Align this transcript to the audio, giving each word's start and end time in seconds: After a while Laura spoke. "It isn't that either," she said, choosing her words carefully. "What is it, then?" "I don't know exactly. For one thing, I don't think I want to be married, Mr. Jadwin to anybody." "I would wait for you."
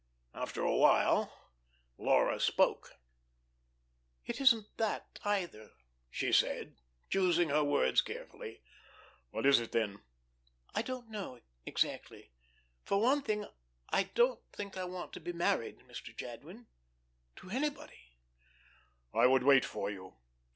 After 0.33 0.63
a 0.63 0.75
while 0.75 1.31
Laura 1.99 2.39
spoke. 2.39 2.95
"It 4.25 4.41
isn't 4.41 4.75
that 4.77 5.19
either," 5.23 5.73
she 6.09 6.33
said, 6.33 6.75
choosing 7.11 7.49
her 7.49 7.63
words 7.63 8.01
carefully. 8.01 8.63
"What 9.29 9.45
is 9.45 9.59
it, 9.59 9.73
then?" 9.73 10.01
"I 10.73 10.81
don't 10.81 11.11
know 11.11 11.39
exactly. 11.67 12.31
For 12.83 12.99
one 12.99 13.21
thing, 13.21 13.45
I 13.89 14.01
don't 14.01 14.41
think 14.51 14.75
I 14.75 14.85
want 14.85 15.13
to 15.13 15.19
be 15.19 15.33
married, 15.33 15.81
Mr. 15.81 16.17
Jadwin 16.17 16.65
to 17.35 17.51
anybody." 17.51 18.15
"I 19.13 19.27
would 19.27 19.43
wait 19.43 19.65
for 19.65 19.91
you." 19.91 20.15